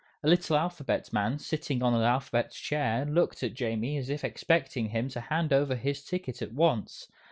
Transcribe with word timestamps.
A 0.23 0.27
little 0.27 0.57
Alphabet 0.57 1.13
Man 1.13 1.37
sitting 1.37 1.83
on 1.83 1.93
an 1.93 2.01
Alphabet 2.01 2.49
Chair 2.49 3.05
looked 3.05 3.43
at 3.43 3.53
Jamie 3.53 3.97
as 3.99 4.09
if 4.09 4.23
expecting 4.23 4.89
him 4.89 5.09
to 5.09 5.21
hand 5.21 5.53
over 5.53 5.75
his 5.75 6.03
ticket 6.03 6.41
at 6.41 6.51
once. 6.53 7.07